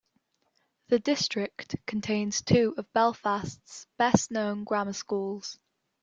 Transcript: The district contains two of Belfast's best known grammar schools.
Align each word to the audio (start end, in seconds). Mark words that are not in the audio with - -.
The 0.87 0.97
district 0.97 1.75
contains 1.85 2.41
two 2.41 2.73
of 2.75 2.91
Belfast's 2.91 3.85
best 3.99 4.31
known 4.31 4.63
grammar 4.63 4.93
schools. 4.93 5.59